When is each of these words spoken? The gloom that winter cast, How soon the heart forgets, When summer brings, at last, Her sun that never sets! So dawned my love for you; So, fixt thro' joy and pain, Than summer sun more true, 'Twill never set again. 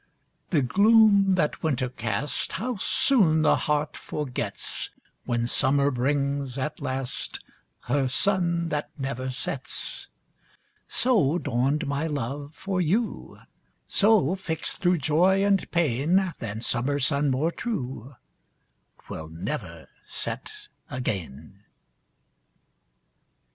The 0.49 0.63
gloom 0.63 1.35
that 1.35 1.61
winter 1.61 1.87
cast, 1.87 2.53
How 2.53 2.75
soon 2.77 3.43
the 3.43 3.55
heart 3.55 3.95
forgets, 3.95 4.89
When 5.25 5.45
summer 5.45 5.91
brings, 5.91 6.57
at 6.57 6.79
last, 6.79 7.39
Her 7.81 8.07
sun 8.07 8.69
that 8.69 8.89
never 8.97 9.29
sets! 9.29 10.07
So 10.87 11.37
dawned 11.37 11.85
my 11.85 12.07
love 12.07 12.49
for 12.55 12.81
you; 12.81 13.41
So, 13.85 14.33
fixt 14.33 14.79
thro' 14.81 14.97
joy 14.97 15.43
and 15.45 15.69
pain, 15.69 16.33
Than 16.39 16.61
summer 16.61 16.97
sun 16.97 17.29
more 17.29 17.51
true, 17.51 18.15
'Twill 19.05 19.27
never 19.27 19.87
set 20.03 20.67
again. 20.89 21.63